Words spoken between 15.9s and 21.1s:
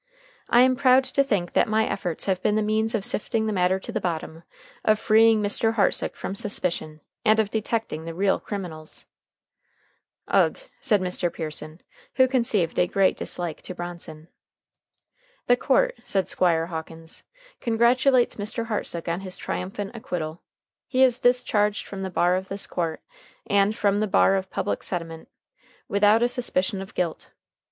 said Squire Hawkins, "congratulates Mr. Hartsook on his triumphant acquittal. He